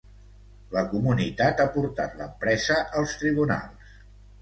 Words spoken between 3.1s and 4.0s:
tribunals.